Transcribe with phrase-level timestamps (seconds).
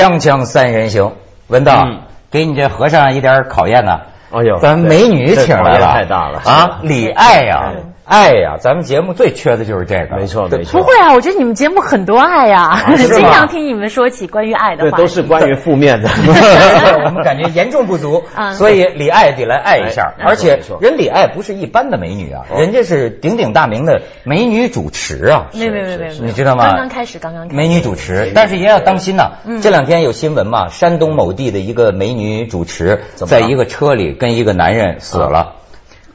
[0.00, 1.12] 锵锵三人行，
[1.48, 1.86] 文道，
[2.30, 4.00] 给你这和尚一点考验呢。
[4.32, 6.78] 哎呦，咱美女请来了，太大了啊！
[6.82, 7.72] 李艾呀，
[8.10, 10.16] 爱呀，咱们节目最缺的就是这个。
[10.16, 10.80] 没错，没错。
[10.80, 14.96] 不会啊，我觉得你们节目很多爱呀，经常听你们说起关于爱的话。
[14.96, 16.10] 对都是关于负面的，
[17.06, 20.12] 我们感觉严重不足，所以李艾得来爱一下。
[20.18, 25.46] 而且人李艾不是一般的美女啊，人家是鼎鼎大名的美女主持啊。
[25.54, 26.66] 没没没没，你知道吗？
[26.66, 27.56] 刚刚开始，刚刚开始。
[27.56, 29.34] 美女主持，但是也要当心呐。
[29.62, 35.59] 这两天有新闻嘛，山东某地的一个美女主持，在一个车里跟一个男人死了。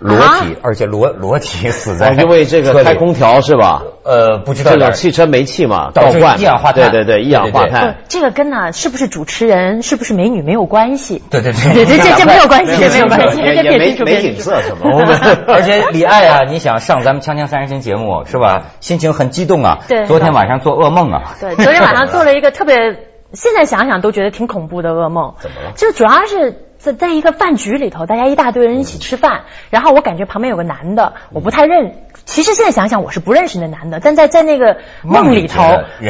[0.06, 3.84] 裸体，而且裸裸体死在因为这个开空调是吧？
[4.04, 7.98] 呃，不知道这种汽车煤气嘛，倒灌一氧化碳，对对对，一氧化碳。
[8.08, 11.24] 这个跟呢是不是主持人是不是美女没有关系？
[11.32, 15.04] 对对 对，这这这没有关系，没有关系，也没没景色什么。
[15.48, 18.68] 而且李艾啊，你想上咱们《锵锵三人行》节目是吧？
[18.80, 19.80] 心情很激动啊。
[19.88, 20.06] 对。
[20.06, 21.36] 昨天晚上做噩梦啊。
[21.40, 22.76] 对，昨天晚上做了一个特别，
[23.34, 25.34] 现在想想都觉得挺恐怖的噩梦。
[25.42, 25.72] 怎么了？
[25.76, 26.62] 就主要是。
[26.86, 29.42] 在在一个饭局里头，大家一大堆人一起吃饭，
[29.72, 31.96] 然后我感觉旁边有个男的，我不太认。
[32.26, 35.64] 其实现在想想，我是不认识那男的，但在在那个梦里头，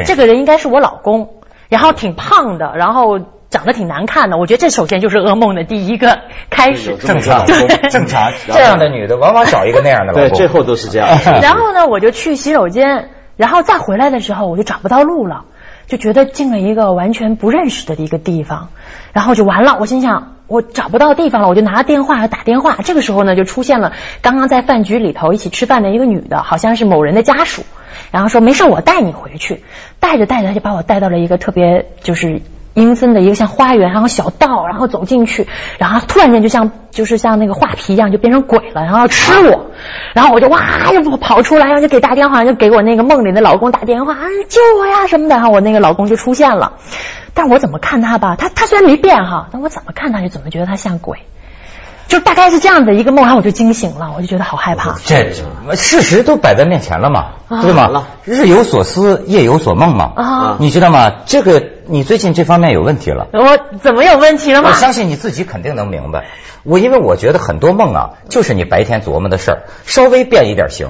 [0.05, 1.35] 这个人应该是我老公，
[1.69, 4.37] 然后挺胖的，然后长得挺难看的。
[4.37, 6.95] 我觉得这首先就是噩梦的第一个开始。
[7.03, 8.31] 正常，正常。
[8.47, 10.21] 这样的女的往往找一个那样的老公。
[10.21, 11.09] 对，最后都是这样。
[11.41, 15.45] 然后呢，我就去洗手间，然后再回来的时候，我就找不到路了，
[15.87, 18.69] 就觉得进了一个完全不认识的一个地方，
[19.11, 19.77] 然后就完了。
[19.79, 20.34] 我心想。
[20.47, 22.77] 我找不到地方了，我就拿着电话打电话。
[22.83, 27.63] 这个时候呢，就出现了刚刚在饭局里头一起吃饭的一个女的，好像是某人的家属。
[28.11, 29.63] 然后说没事，我带你回去。
[29.99, 32.41] 带着带着，他就把我带到了一个特别就是
[32.75, 35.47] 阴森的一个像花园，然后小道，然后走进去，
[35.79, 39.71] 然后突然间就像就是像那个画皮一样，就变成鬼了，然后吃我。
[40.13, 45.35] 然后我就哇就跑出来，然后就给打电话，就给我那个梦里的老公打电话，啊救我呀什么的。
[45.35, 46.73] 然后我那个老公就出现了。
[47.35, 51.19] 但我怎么看他吧，他他虽然没变哈，但我怎么看他就怎么觉得他像鬼，
[52.07, 54.95] 就大概是这样的一个梦，然后我就惊醒了，我就觉得好害怕。
[55.05, 55.33] 这
[55.75, 58.07] 事实都摆在面前了嘛，对吗？
[58.23, 60.13] 日有所思，夜有所梦嘛。
[60.15, 61.11] 啊，你知道吗？
[61.25, 63.27] 这个你最近这方面有问题了。
[63.33, 64.69] 我怎么有问题了吗？
[64.69, 66.25] 我相信你自己肯定能明白。
[66.63, 70.87] 我因为我觉得很多梦啊，就是你白天琢磨的事儿，稍微变一点形。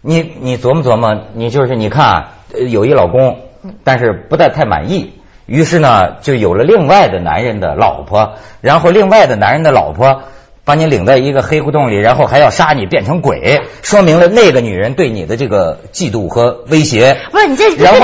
[0.00, 2.28] 你你琢磨琢磨，你就是你看
[2.68, 3.40] 有一老公，
[3.82, 5.17] 但是不太太满意。
[5.48, 10.24] 于是呢，就有了另外的男人的老婆，然后另外的男人的老婆
[10.62, 17.16] 把你领在一个黑胡同里，然后还要杀你变成鬼，说明了那个女人对你的这个嫉妒和威胁。
[17.32, 18.00] 不是你这，然后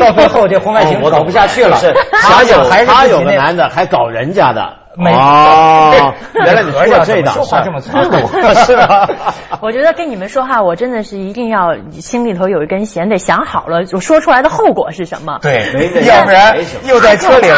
[0.00, 4.77] 到最后这婚外情搞不下去了，想想还是他有个男的还搞人家的。
[5.06, 8.26] 哦， 原来你说这档，说话这么粗鲁，
[8.66, 9.08] 是吧？
[9.60, 15.38] 我觉得跟你们说话，我真的是一定要心里头有一根弦，得想好了，我说出来的后果是什么。
[15.42, 17.48] 对，要不然又在车里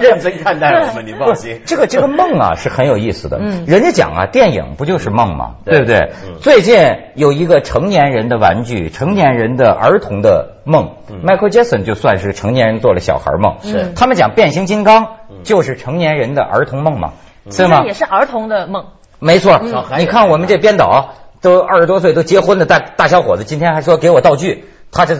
[0.00, 1.60] 认真看待我们，你放心。
[1.66, 5.56] 这个这个梦啊是很有意思的，人家讲啊，电影不就是梦吗？
[5.64, 6.12] 对不对？
[6.40, 6.78] 最近
[7.14, 13.56] 有一个成年人的玩具，成年人的儿童的梦，Michael Jackson 就算是成年人做了小孩梦。
[13.62, 15.19] 是，他们讲变形金刚。
[15.44, 17.12] 就是成年人的儿童梦嘛，
[17.50, 17.82] 是吗？
[17.84, 18.86] 也是儿童的梦。
[19.18, 19.60] 没错，
[19.98, 25.16] 你看我们这编导都二十多岁都结婚的大大小伙子，今天还说给我道具，他这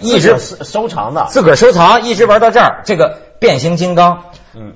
[0.00, 2.82] 一直收藏的，自个儿收藏，一直玩到这儿。
[2.84, 4.24] 这个变形金刚，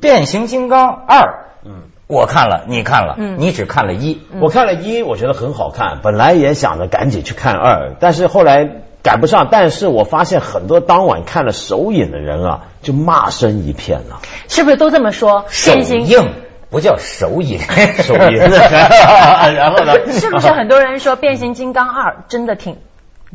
[0.01, 8.83] 变形金刚二，嗯，我看了，你看了，嗯，你只看了一，我看了一，我觉得很好看，本来也想着赶紧去看二，但是后来。
[9.09, 14.21] 赶不上，但是我发现很多当晚看了首映的人啊，就骂声一片了。
[14.49, 15.47] 是不是都这么说？
[15.49, 16.31] 首映
[16.69, 17.59] 不叫首映，
[18.05, 18.37] 首映。
[19.57, 19.95] 然后呢？
[20.13, 22.77] 是不是很多人说《变形金刚二》真的挺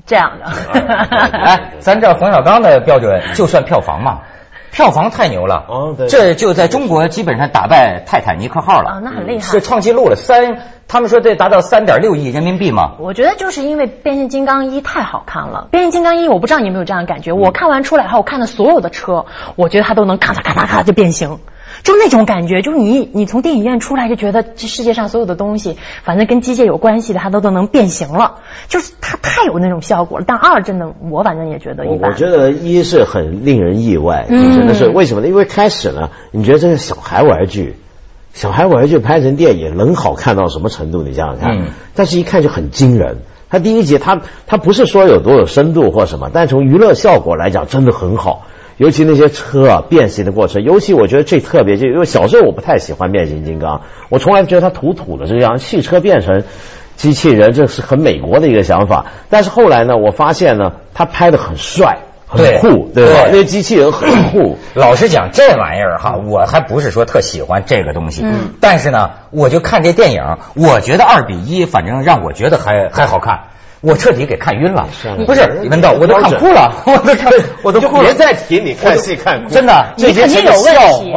[0.06, 0.46] 这样的？
[0.76, 4.20] 哎，咱这冯小刚的标准，就算票房嘛。
[4.74, 12.94] 票房太牛了，哦，对，这就在中国基本上打败泰坦尼克号了，啊，那很厉害，是创纪录了，三，他们说这达到三点六亿人民币嘛。
[13.00, 21.38] 我觉得就是因为变形金刚一太好看了，变形金刚一我不知道你有没有这样的感觉，我看完出来后，我看的所有的车，我觉得它都能咔嚓咔嚓咔嚓就变形。
[21.84, 28.36] 就那种感觉，就是你你从电影院出来就觉得这世界上所有的东西，反正跟机械有关系的，它都都能变形了，
[28.70, 30.26] 就是它太有那种效果了。
[30.26, 32.12] 但二真的，我反正也觉得一般。
[32.12, 35.28] 我觉得一是很令人意外，真的是为什么呢？
[35.28, 37.76] 因为开始呢，你觉得这是小孩玩具，
[38.34, 41.04] 小孩玩具拍成电影能好看到什么程度？
[41.04, 43.18] 你想想看，但是一看就很惊人。
[43.50, 48.48] 他第一集，他他不是说有多有深度或什么，但从娱乐效果来讲，真的很好。
[48.78, 56.44] 尤其那些车啊变形的过程，尤其我觉得最特别，就因为小时候我不太喜欢变形金刚，我从来觉得它土土的这样，汽车变成
[56.96, 59.06] 机器人，这是很美国的一个想法。
[59.30, 62.00] 但是后来呢，我发现呢，他拍的很帅。
[62.26, 63.30] 很酷，对吧？
[63.32, 64.58] 那机器人很酷。
[64.74, 68.24] 老实讲，这玩意儿哈，我还不是说特喜欢这个东西。
[68.26, 68.56] 嗯。
[68.60, 73.42] 但是呢，我就看这电影，我觉得二比一，反正让我觉得还还好看。
[73.84, 74.88] 我彻底给看晕了。
[75.26, 77.32] 不是，文道，我都看哭了，我都看，
[77.64, 78.04] 我都哭了。
[78.04, 81.14] 别再提你看戏看哭，真的，你肯定有问题。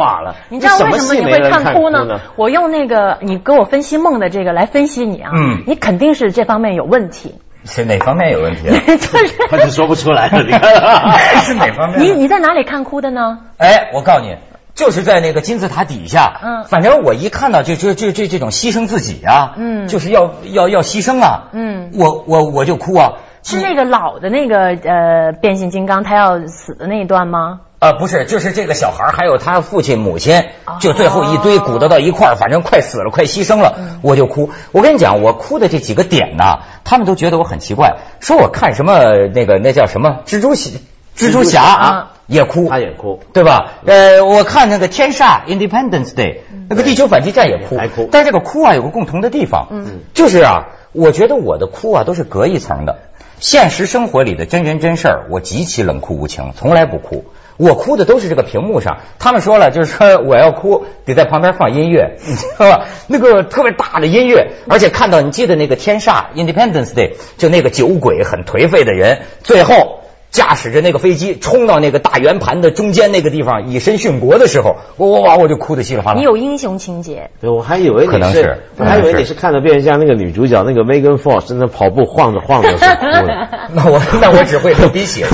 [0.49, 2.19] 你知道为什么你会看哭呢？
[2.35, 5.31] 我用那个你给我分析梦的这个来分析你啊。
[5.33, 5.63] 嗯。
[5.65, 7.35] 你肯定是这方面有问题。
[7.65, 8.67] 是哪方面有问题？
[8.69, 10.43] 就是他就说不出来了。
[10.43, 10.61] 你看，
[11.43, 12.01] 是哪方面？
[12.01, 13.39] 你你在哪里看哭的呢？
[13.57, 14.35] 哎，我告诉你，
[14.77, 16.39] 就是在那个金字塔底下。
[16.41, 23.13] 嗯，反正我一看到就就就这这种牺牲自己啊，嗯，就是要要要牺牲啊，嗯，我我我就哭啊。
[23.43, 27.61] 是那个老的那个呃变形金刚他要死的那一段吗？
[27.79, 30.43] 呃，不是，就是这个小孩还有他父亲母亲，
[30.79, 34.49] 就最后一堆鼓捣到一块儿，反正快死了，快牺牲了，我就哭。
[34.71, 40.71] 我跟你讲，我哭的这几个点呢，他们都觉得我很奇怪，说我看什么那个那叫什么蜘蛛侠，
[41.17, 43.73] 蜘蛛侠啊也哭，他也哭，对吧？
[43.85, 48.07] 呃，我看那个天煞 Independence Day，那个地球反击战也哭，还哭。
[48.11, 52.99] 但这个哭啊有个共同的地方，嗯，就是啊，我觉得我的哭啊都是隔一层的。
[53.39, 57.25] 现实生活里的真人真事儿，我极其冷酷无情，从来不哭。
[57.55, 58.97] 我哭的都是这个屏幕上。
[59.17, 62.85] 他们说了，就是说我要哭，得在旁边放音乐， 你知道吧？
[63.07, 70.01] 那个特别大的音乐，而且看到你记得那个天煞 Independence Day，就那个酒鬼很颓废的人，最后。
[70.37, 76.19] 驾驶着那个飞机冲到那个大圆盘的中间那个地方以身殉国的时候，哇，我就哭得稀里哗啦。
[76.19, 77.31] 你有英雄情节？
[77.41, 83.47] 对，我还以为可能是，我还以为你是看到变相那个女主角那个 Megan Fox 在那跑步晃着晃着哭的。
[83.73, 85.25] 那我那我只会流鼻血。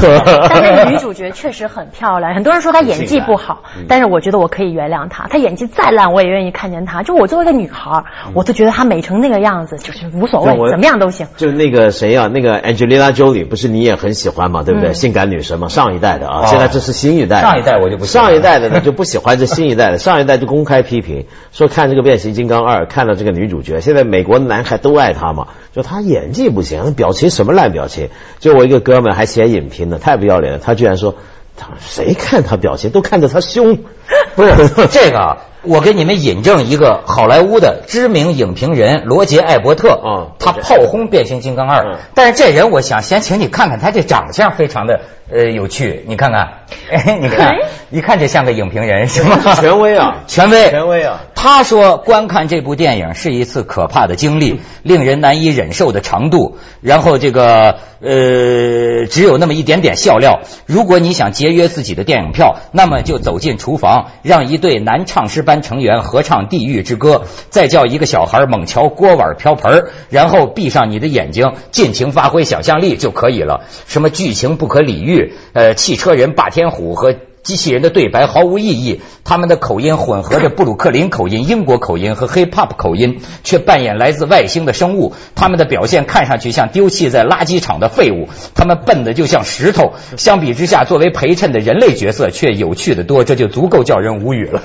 [0.50, 5.28] 但那个女主角确实很漂亮，很多人说她演技不好，但是我觉得我可以原谅她。
[5.28, 7.04] 她演技再烂，我也愿意看见她。
[7.04, 11.28] 就我作为一个女孩，我都觉得她美成那个样子，就是无所谓，怎么样都行。
[11.36, 14.64] 就那个谁呀，那个 Angelina Jolie 不是你也很喜欢吗？
[14.64, 14.93] 对不对？
[14.94, 17.42] 性感女神嘛，上一代的啊，现在这是新一代。
[17.42, 28.10] 上一代我就不上一代的呢就不喜欢这新一代的，上一代就公开批评说看这个变形金刚二，看到这个女主角，现在美国男孩都爱她嘛，就她演技不行，表情什么烂表情。
[28.40, 31.16] 就我一个哥们还写影评呢，太不要脸了，他居然说，
[31.56, 32.90] 他谁看他表情？
[32.92, 33.80] 都看着他凶，
[34.36, 35.38] 不是这个。
[35.66, 45.00] 我给你们引证一个好莱坞的知名影评人罗杰·艾伯特，嗯，他炮轰《变形金刚二》，但是这人我想先请你看看他这长相非常的
[45.32, 47.56] 呃有趣，你看看，哎， 你看，
[47.92, 49.40] 一看这像个影评人是吗？
[49.56, 51.22] 权威啊， 权威，权威啊！
[51.44, 60.40] 他说观看这部电影是一次可怕的经历，令人难以忍受的长度，然后这个呃只有那么一点点笑料。
[60.66, 65.62] 如果你想节约自己的电影票，那么就走进厨房，让一对男唱诗班。
[65.62, 73.66] 成员合唱《地狱之歌》，再叫一个小孩猛敲锅碗瓢盆，然后闭上你的眼睛，尽情发挥想象力就可以了。
[73.86, 75.34] 什么剧情不可理喻？
[75.52, 77.14] 呃，汽车人霸天虎和。
[77.44, 85.14] 机器人的对白毫无意义，他们的口音混合着布鲁克林口音、英国口音和 hip hop 口音，却扮演来自外星的生物。
[85.36, 89.94] 他们的表现看上去像丢弃在垃圾场的废物，他们笨的就像石头。
[90.16, 94.62] 相比之下，作为陪衬的人类角色却有趣的多，这就足够叫人无语了。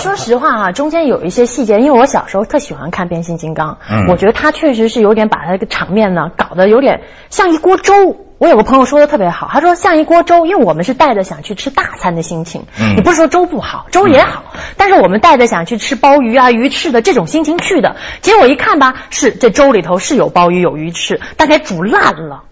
[0.00, 3.76] 说实话哈，中间有一些细节，因为我小时候特喜欢看变形金刚，
[4.08, 8.25] 我觉得他确实是有点把他这个场面呢搞得有点像一锅粥。
[8.38, 14.44] 我有个朋友说的特别好，他说像一锅粥，因为我们是带着想去吃大餐的心情，你不是说粥不好，粥也好，
[14.76, 22.42] 但是我们带着想去吃鲍鱼啊、鱼翅的这种心情去的，结果一看吧，是这粥里头是有鲍鱼有鱼翅，但给煮烂了。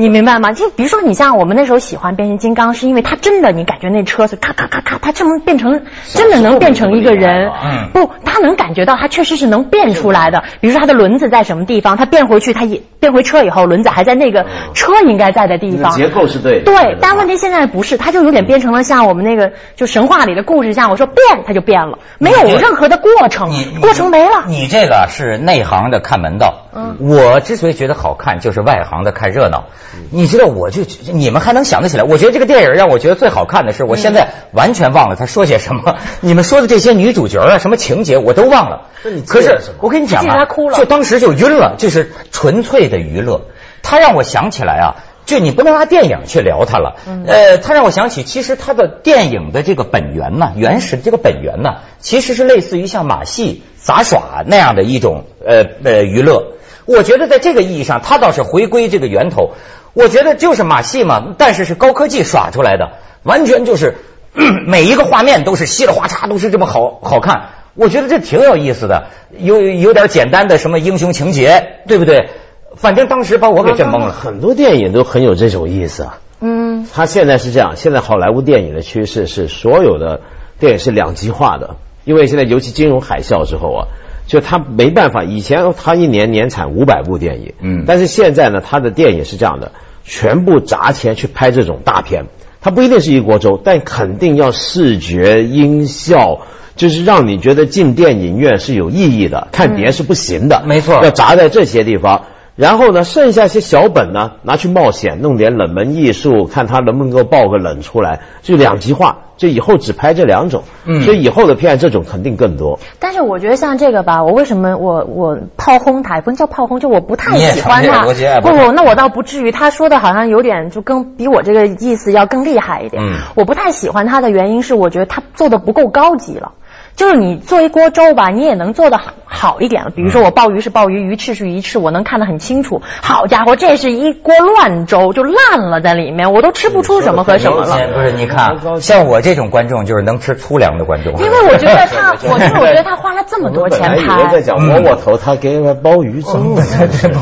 [0.00, 0.52] 你明白吗？
[0.52, 5.82] 就比如说，你像我们那时候喜欢变形金刚，是因为它真的，你感觉那车是咔咔咔咔，它这么变成，
[6.14, 7.50] 真的能变成一个人。
[7.50, 7.90] 嗯。
[7.92, 10.44] 不，他能感觉到，它确实是能变出来的。
[10.60, 15.90] 比如说，它的轮子在什么地方，它变回去，它也变回车以后，轮子还在那个车应该在的地方。
[15.90, 16.62] 结构是对。
[16.62, 23.50] 对，但问题现在不是，它就有点变成了像我们那个就神话里的故事，像我说变，它就变了，没有任何的过程，
[23.80, 24.44] 过程没了。
[24.46, 26.68] 你这个是内行的看门道。
[26.72, 26.96] 嗯。
[27.00, 29.64] 我之所以觉得好看，就是外行的看热闹。
[30.10, 32.04] 你知道，我就你们还能想得起来？
[32.04, 35.96] 我觉得这个电影让我觉得最好看的是，我现在完全忘了他说些什么。
[36.20, 38.88] 你们说的这些女主角啊，什么情节我都忘了。
[39.26, 40.44] 可是我跟你讲啊，
[40.78, 43.42] 就当时就晕了，就是纯粹的娱乐。
[43.82, 44.86] 他让我想起来啊，
[45.24, 46.96] 就你不能拿电影去聊它了。
[47.26, 56.54] 呃，他让我想起，其实他的电影的这个本源呢，原始的这个本源呢，其实是类似于像马戏杂耍那样的一种呃呃娱乐。
[56.88, 59.52] 我觉得在这个意义上，他倒是回归这个源头。
[59.92, 62.92] 我觉得就是马戏嘛，但是是高科技耍出来的，
[63.24, 63.96] 完全就是
[64.66, 67.50] 每一个画面都是稀里哗嚓，都是这么好好看。
[67.74, 72.30] 我觉得这挺有意思的，有有点简单的什么英雄情节，对不对？
[72.74, 74.12] 反正当时把我给震懵了。
[74.12, 76.18] 很多电影都很有这种意思啊。
[76.40, 76.68] 嗯。
[76.80, 80.20] 嗯，他现在是这样，现在好莱坞电影的趋势是所有的
[80.60, 83.88] 电影是两极化的，因为现在尤其金融海啸之后啊，
[84.28, 89.72] 就他没办法，以前他一年年产五百部电影，嗯，但是现在呢，他的电影是这样的，
[90.04, 92.26] 全部砸钱去拍这种大片，
[92.60, 96.42] 他不一定是一锅粥，但肯定要视觉音效。
[96.76, 102.26] 就是让你觉得进电影院是有意义的，看碟是不行的，没错，要砸在这些地方。
[102.58, 109.18] 然后呢，剩下些小本呢，拿去冒险，弄点冷门艺术，看他能不能够爆个冷出来，就两极化。
[109.36, 112.80] 就以后只拍这两种，嗯，所以以后的片这种肯定更多。
[112.98, 118.04] 但是我觉得像这个吧，我为什么我我炮轰他，不能叫炮轰，就我不太喜欢他。
[118.40, 119.52] 不不，那我倒不至于。
[119.52, 123.00] 他说的好像有点就更比我这个意思要更厉害一点。
[123.00, 126.54] 嗯，我不太喜欢他的原因是，我觉得他做的不够高级了。
[126.98, 129.90] 就是你做一锅粥吧，你也能做的好一点了。
[129.90, 132.82] 比如说我鲍鱼是鲍鱼，鱼翅是鱼翅，我能看得很清楚。
[133.02, 137.78] 好家伙，这是一锅乱粥，就烂了在里面，我都吃不出什么和什么了。
[137.94, 141.12] 不是，你看，像我这种观众就是能吃粗粮的观众。
[141.22, 144.26] 因为我觉得他，我是我觉得他花了这么多钱拍。
[144.32, 146.58] 在讲摸摸头，他给了鲍鱼粥。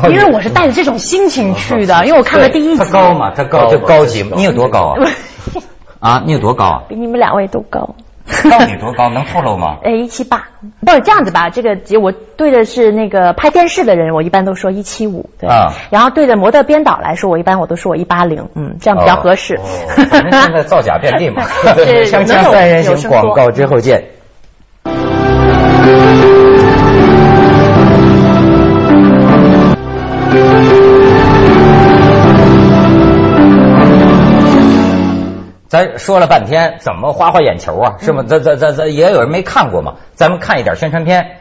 [0.09, 2.83] 因为我是带着这种心情去的， 因为我看了第一集。
[2.83, 4.23] 他高嘛，他高就高级。
[4.35, 5.05] 你有多高啊？
[6.01, 6.81] 啊，你有多高啊？
[6.89, 7.93] 比你们两位都高。
[8.51, 9.09] 到底 多高？
[9.09, 9.77] 能透露吗？
[9.83, 10.49] 哎，一七八，
[10.85, 11.49] 不是这样子吧？
[11.49, 15.49] 这个我对的是那个拍电视的人，我一般都说一七五，对。
[15.49, 15.73] 啊。
[15.89, 19.57] 然后对着模特编导来说，我一般我都说我一八零，嗯，这样比较合适。
[20.09, 21.43] 反正现在造假遍地嘛。
[21.63, 24.03] 锵锵三人行，广告之后见。
[35.69, 37.95] 咱说了半天，怎么花花眼球啊？
[37.99, 38.23] 是吗？
[38.25, 39.95] 咱咱咱咱也有人没看过嘛？
[40.15, 41.39] 咱们看一点宣传片。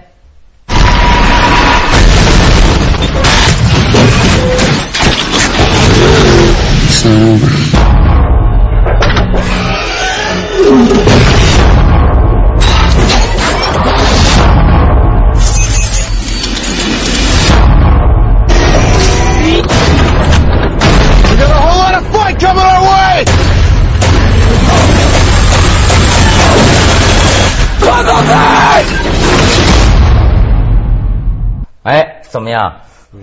[0.68, 0.74] 哎，
[32.36, 32.74] 怎么样？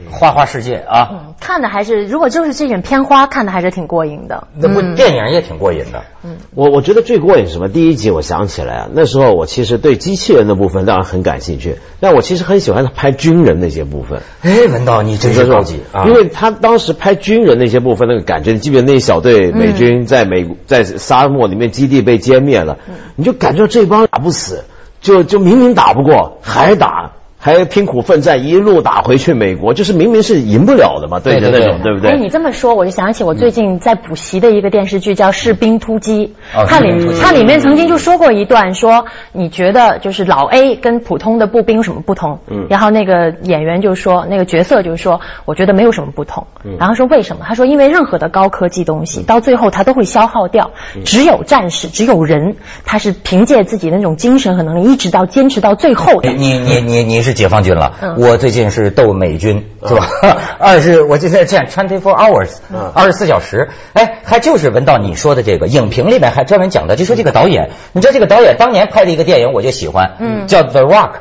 [0.09, 1.09] 花花世界啊！
[1.11, 4.47] 嗯，看的还是如果就是这种片花，看的还是挺过瘾的。
[4.55, 6.03] 那不电影也挺过瘾的。
[6.23, 7.69] 嗯，我我觉得最过瘾什么？
[7.69, 14.21] 第一集我想起来啊，那时候我其实对机器人的部分当然很感兴趣，但我其实很喜欢他拍军人那些部分。
[14.41, 16.05] 哎，文道你真是高级啊！
[16.07, 22.79] 因为他当时拍军人那些部分那个感觉，你记不记得那一小队美军在美在沙漠里面基地被歼灭了，
[23.15, 24.63] 你就感觉这帮打不死，
[25.01, 27.11] 就就明明打不过还打。
[27.43, 32.11] 还拼苦奋战，一路打回去美国，就是明明是赢不了的嘛，对着那种，对不对？
[32.11, 36.35] 哎，你这么说，我就想起我最近在补习的一个电视剧，叫《士兵突击》。
[36.65, 42.39] 它里它里面曾经就说过一段，说你觉得就是老 A 跟普通的步兵有什么不同？
[42.47, 42.67] 嗯。
[42.69, 46.47] 然后那个演员就说，那个角色就说，我觉得没有什么不同。
[46.63, 46.77] 嗯。
[46.79, 47.43] 然后说为什么？
[47.45, 50.71] 他说，因为任何的高科技东西到最后它都会消耗掉，
[51.03, 56.31] 只有战士，只有人，他是凭借自己的那种精神和能力，一直到坚持到最后的。
[56.31, 57.32] 你你你你是。
[57.33, 60.07] 解放军了，我最近是斗美军，是吧？
[60.59, 62.49] 二是我就在见 twenty four hours，
[62.93, 63.69] 二十四小时。
[63.93, 71.11] 哎，还就是闻到你说的这个影评里面还专门讲的，就说这个导演，你知道这个导演当年拍的一个电影，我就喜欢，嗯，叫 The Rock，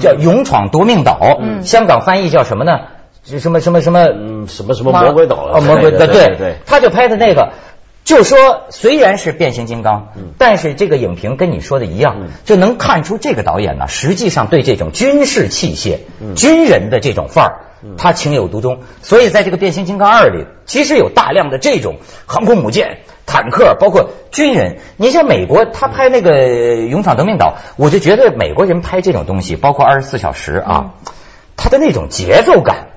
[0.00, 2.72] 叫勇闯夺命岛，嗯，香港翻译叫什么呢？
[3.22, 5.60] 什么什么什么，嗯，什么什么魔鬼岛啊？
[5.60, 7.50] 魔鬼岛，对对，他就拍的那个。
[8.02, 15.98] 就说虽然是变形金刚，但是这个影评跟你说的一样，就能看出这个导演呢，实际上对这种军事器械、
[16.34, 17.60] 军人的这种范儿，
[17.98, 18.80] 他情有独钟。
[19.02, 24.78] 所以在这个变形金刚二里，其实有大量的这种航空母舰、坦克，包括军人。
[24.96, 26.32] 你像美国，他拍那个
[26.86, 30.94] 《勇闯夺命岛》，我就觉得美国人拍这种东西，包括二十四小时啊，
[31.56, 32.88] 他的那种节奏感。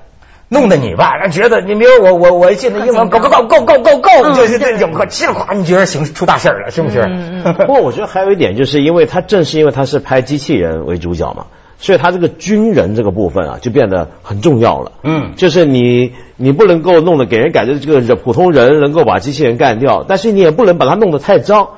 [0.53, 7.01] 弄得你吧，觉得你比如我我我一进那英文 go go go go go go go，就是这种可嘁哩哗，你觉得行出大事了，是不是？
[7.65, 11.47] 不过我觉得还有一点，就是因为他正是因为他是拍机器人为主角嘛，
[11.79, 14.91] 所以他这个军人这个部分啊，就变得很重要了。
[15.03, 21.69] 嗯，就是你你不能够弄得给人感觉这个普通人能够把机器人干掉，但是你也不能把它弄得太脏。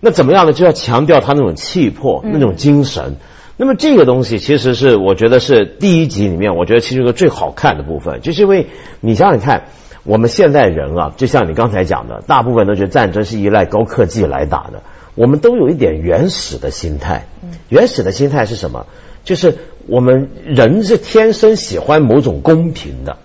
[0.00, 0.52] 那怎么样呢？
[0.52, 3.16] 就要强调他那种气魄，那种精神。
[3.56, 8.66] 那么这个东西其实是我觉得是第一集里面，我觉得其中一个最好看的部分，就是因为
[9.00, 9.66] 你想想看，
[10.02, 14.82] 我们现在人啊，就像你刚才讲的，大部分都觉得战争是依赖高科技来打的，
[15.14, 17.26] 我们都有一点原始的心态。
[17.68, 18.86] 原始的心态是什么？
[19.22, 19.56] 就是
[19.86, 23.18] 我们人是天生喜欢某种公平的。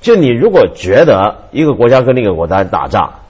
[0.00, 3.20] 就你如果觉得一个国家跟另一个国家打仗，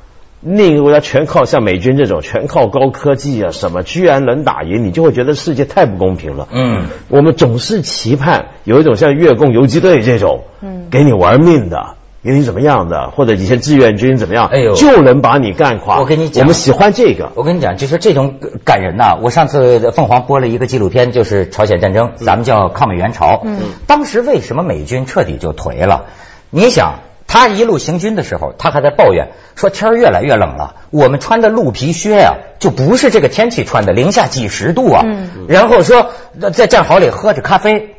[0.45, 6.49] 另一个国家全靠像美军这种全靠高科技啊什么，居然能打赢，你就会觉得世界太不公平了。
[6.53, 11.95] 嗯，我们总是期盼有一种像越共游击队这种，嗯，给你玩命的。
[12.27, 16.01] 给你怎么样的，或者以前志愿军怎么样，哎呦，就能把你干垮。
[16.01, 17.31] 我跟你讲，我们喜欢这个。
[17.35, 19.19] 我跟你讲，就是这种感人呐。
[19.21, 23.43] 我上次凤凰播了一个纪录片，就是朝鲜战争，咱们叫抗美援朝。
[23.45, 26.07] 嗯，当时为什么美军彻底就颓了？
[26.49, 35.03] 你想，他一路行军的时候，他还在抱怨说天儿越来越冷了，我们穿的鹿皮靴呀，就不是这个天气穿的，零下几十度啊。
[35.05, 36.11] 嗯，然后说
[36.53, 37.91] 在战壕里喝着咖啡。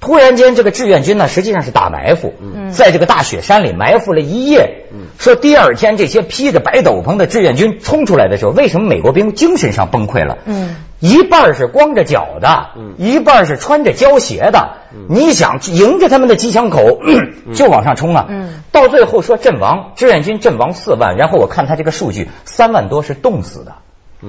[0.00, 2.34] 突然间，这个志愿军呢，实际上是打埋伏，
[2.70, 4.84] 在这个大雪山里埋伏了一夜。
[5.18, 10.36] 说第二天这些披着白斗篷的志愿军冲出来的时候，为什么美国兵精神上崩溃了？
[10.44, 14.78] 嗯，一半是光着脚的，一半是穿着胶鞋的。
[15.06, 16.98] 你想迎着他们的机枪口
[17.52, 18.26] 就往上冲啊！
[18.72, 23.74] 到最后说阵亡，志愿军阵亡四万，然后我看他这个数据，三万多是冻死的，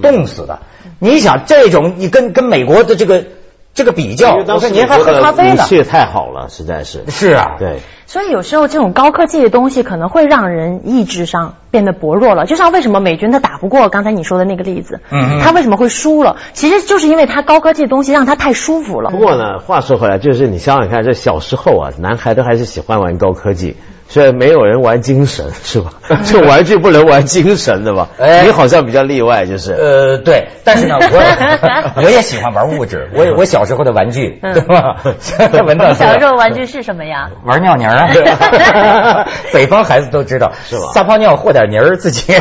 [0.01, 0.59] 冻死的。
[0.99, 3.23] 你想这种，你跟跟美国的这个。
[3.75, 5.63] 这个比较，我说您还喝咖啡呢？
[5.63, 7.03] 武器太好了，实在是。
[7.09, 7.79] 是啊，对。
[8.07, 12.45] 所以有时候这种高科技的东西可能会让人意志上变得薄弱了。
[12.45, 16.37] 就像为什么美军他打不过刚才你说的那个例子，嗯，他为什么会输了？
[16.53, 19.09] 其实就是因为他高科技的东西让他太舒服了。
[19.09, 23.75] 不过呢，话说回来，就是你想想看，这小时候啊，男孩都还是喜欢玩高科技。
[24.07, 25.93] 所以没有人玩精神是吧？
[26.25, 28.07] 这玩具不能玩精神的吧？
[28.19, 29.73] 哎，你好像比较例外，就是。
[29.73, 33.09] 呃，对，但是呢， 我我也喜欢玩物质。
[33.13, 35.01] 我 我小时候的玩具，对吧？
[35.65, 35.93] 闻到。
[35.93, 37.29] 小时候玩具是什么呀？
[37.43, 39.25] 玩尿泥儿。
[39.51, 40.91] 北方孩子都知道，是吧？
[40.93, 42.33] 撒泡尿和点泥儿自己。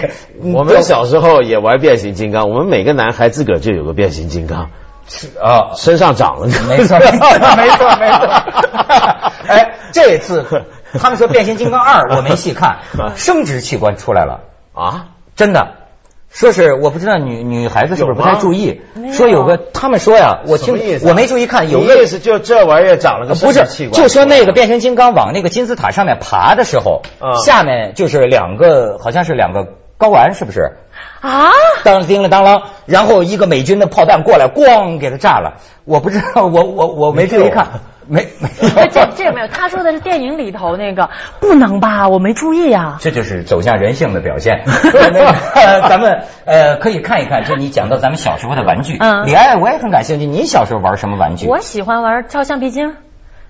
[0.42, 4.70] 我们小时候也玩变形金刚，我们每个男孩自个儿就有个变形金刚。
[5.08, 6.46] 是啊，身上长了。
[6.68, 8.42] 没错，没错，没错，没错。
[9.48, 10.44] 哎，这次。
[11.00, 12.78] 他们说《变形金刚二》，我没细看，
[13.16, 14.40] 生殖器官出来了
[14.72, 15.06] 啊！
[15.36, 15.68] 真的，
[16.30, 18.80] 说是我不知道女女孩子是不是不太注意，
[19.12, 20.74] 说有个他们说呀，我听
[21.08, 27.02] 我没注意看，有个意思就这玩意儿长了个不是，就说那个变形金刚往那个金字塔上面爬的时候，
[27.44, 29.66] 下面就是两个好像是两个
[29.98, 30.76] 睾丸，是不是？
[31.20, 31.50] 啊！
[31.84, 35.54] 当叮了当啷，然后一个美军的炮弹过来，咣给他炸了。
[35.84, 37.80] 我不知道，我我我没注意看。
[38.08, 38.48] 没没
[38.90, 42.08] 这这个没有，他说的是电影里头那个，不能吧？
[42.08, 42.98] 我没注意啊。
[43.00, 44.62] 这就是走向人性的表现。
[45.88, 48.96] 咱们呃可以看一看，就你讲到咱们小时候的玩具。
[49.00, 49.26] 嗯。
[49.26, 51.46] 李艾，我也很感兴趣，你小时候玩什么玩具？
[51.46, 52.94] 我喜欢玩跳橡皮筋，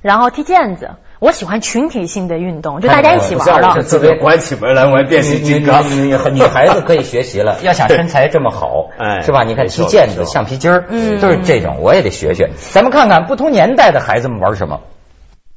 [0.01, 0.91] 然后踢毽子。
[1.25, 3.83] 我喜欢群体性的运动，就大家一起玩了。
[3.83, 5.83] 特别关起门来玩变形金刚。
[5.89, 9.43] 女女孩子可以学习了， 要想身材这么好，哎，是吧？
[9.43, 12.51] 你看踢毽子、橡皮筋儿，嗯，都是这种，我也得学学。
[12.73, 14.81] 咱们看看不同年代的孩子们玩什么。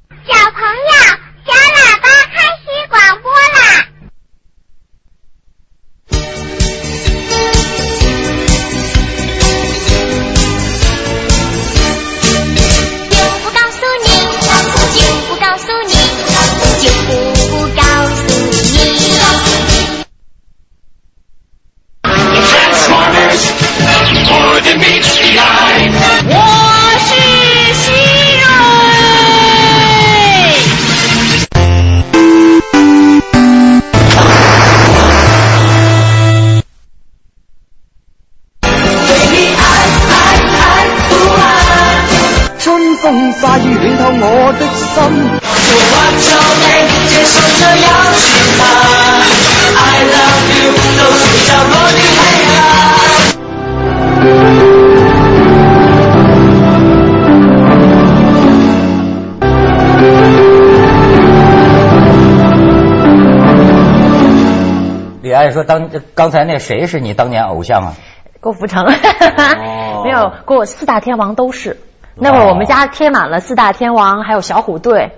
[0.09, 0.96] 小朋友，
[65.51, 67.93] 说：“当刚才那谁是你当年偶像啊？”
[68.39, 68.85] 郭富城，
[70.03, 71.77] 没有，郭四大天王都是。
[72.15, 75.11] 那会儿我们家贴满了四大天王还有小虎队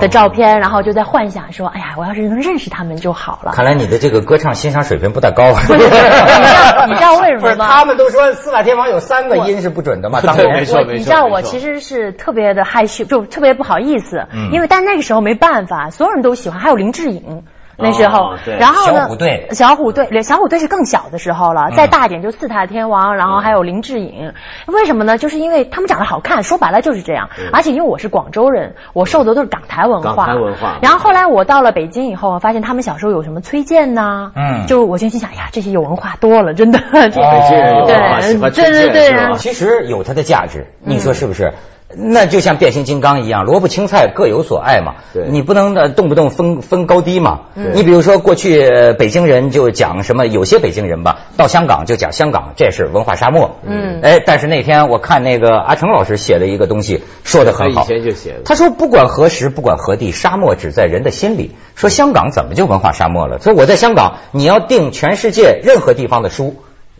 [0.00, 5.50] 的照片，然后就在幻想说：“哎呀，我要是能认识他们就好了。”看来你的这个歌唱欣赏水平不太高。
[5.50, 7.66] 你知道你知道为什么吗？
[7.74, 10.20] 他们都说四大天王有三个音是不准的嘛。
[10.26, 10.92] 当然没错没错。
[10.94, 17.42] 你知道我其实是特别的害羞，就特别不好意思，因为但那个时候没办法，所有人都喜欢，还有林志颖。
[17.78, 19.02] 那时候，然后呢？
[19.02, 21.70] 小虎队，小虎队，小虎队是更小的时候了。
[21.70, 24.32] 再大一点就四大天王，然后还有林志颖。
[24.66, 25.16] 为什么呢？
[25.16, 27.30] 就是因为他们长得好看，说白了就是这样。
[27.52, 30.14] 而且因为我是广州人，我受的都是港台文化。
[30.14, 30.78] 港台文化。
[30.82, 36.80] 然后后来我到了北京以后，发现他们小时候有什么崔健呐，嗯，就我就心想，哎呀，这些有文化多了，真的。
[36.90, 41.52] 北京人有文化，喜欢崔健其实有它的价值，你说是不是？
[41.96, 44.96] 那就像变形金刚一样，萝卜青菜各有所爱嘛。
[45.14, 47.40] 对你不能呃动不动分分高低嘛。
[47.54, 53.56] 嗯你比如说过去呃北京人就讲什么，有些北京人吧，到香港就讲香港这是文化沙漠。
[53.64, 57.80] 嗯哎，但是那天我看那个阿成老师写的一个东西，说的很好。
[57.80, 61.52] 他以前就写了他说不管何时，不管何地，沙漠只在人的心里。
[61.74, 63.38] 说香港怎么就文化沙漠了？
[63.38, 66.56] 所以我在香港，你要订全世界任何地方的书，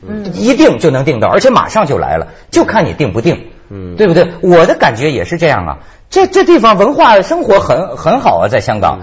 [0.06, 3.48] 嗯一定就能订到，而且马上就来了，就看你订不订。
[3.70, 4.28] 嗯对不对？
[4.42, 5.78] 我的感觉也是这样啊。
[6.10, 9.00] 这这地方文化生活很很好啊，在香港。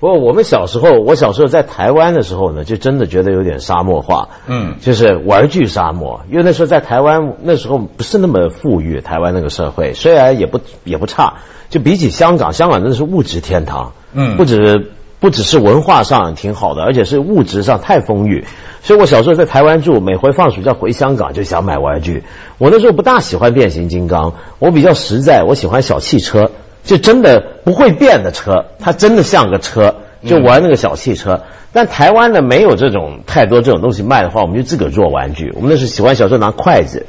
[0.00, 6.22] 不过我们小时候，我小时候在台湾的时候呢，就真的觉得有点沙漠化，嗯就是玩具沙漠。
[6.30, 11.34] 因为那时候在台湾，那时候不是那么富裕，台湾那个社会虽然也不也不差，
[11.68, 14.90] 就比起香港，香港真的是物质天堂，嗯不止
[15.20, 18.44] 不只是文化上挺好的，而且是物质上太丰裕。
[18.82, 22.24] 所以我小时候在台湾住，每回放暑假回香港就想买玩具。
[22.56, 26.50] 我那时候不大喜欢变形金刚，我比较实在，我喜欢小汽车，
[26.82, 31.42] 就真的不会变的车，它真的像个车，就玩那个小汽车。
[31.72, 35.52] 但台湾呢没有这种太多这种东西卖的话，我们就自个儿做玩具。
[35.54, 37.04] 我们那时候喜欢小时候拿筷子，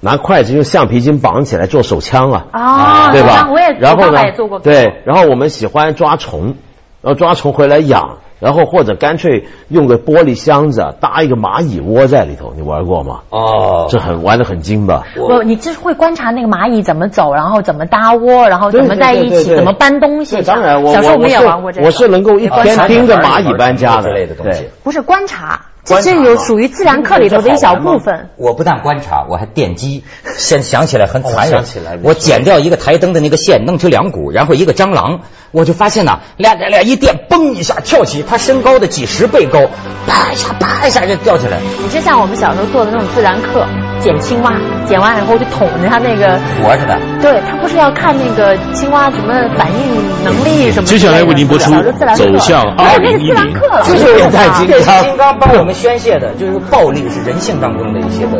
[0.00, 2.46] 拿筷子用橡皮筋绑起来做手枪啊。
[2.52, 3.50] 啊，对吧？
[3.52, 4.22] 我也，然后呢。
[4.62, 6.56] 对，然后我们喜欢抓虫，
[7.04, 13.20] 然后抓虫回来养，然后或者干脆用个玻璃箱子啊搭一个蚂蚁窝在里头，你玩过吗？
[13.28, 15.02] 哦这很玩的很精吧？
[15.14, 20.40] 不，你就是会观察那个蚂蚁怎么走，然后怎么搭窝，然后怎么在一起，对对对对怎么搬东西。
[20.42, 21.86] 当然我小时候我们也玩过这个。
[21.86, 24.70] 我是能够一天盯着蚂蚁搬家的之类的东西对。
[24.82, 28.30] 不是观察，这有属于自然课里头的一小部分。
[28.36, 30.04] 我不但观察，我还电击。
[30.36, 35.20] 现想起来很残忍，哦想起来我剪掉一个台灯的那个线，弄成两股，然后一个蟑螂，
[35.52, 39.60] 我就发现呐，俩俩俩一电，嘣一下跳起，它身高的几十倍高，
[40.06, 43.66] 啪一下啪一下就掉起来，你就像我们小时候做的那种自然课，
[44.00, 44.52] 捡青蛙，
[44.88, 46.38] 捡完以后就捅着它那个。
[46.62, 46.98] 活着的。
[47.20, 50.90] 对他不是要看那个青蛙什么反应能力什么的？
[50.90, 58.38] 接下来为您播出走向哎那是自然课了，就是变态金变刚金刚帮我们宣泄的，就是暴力，是人性当中的一些的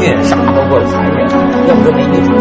[0.00, 1.28] 虐杀，包括残忍。
[1.68, 2.32] 要不就没女主。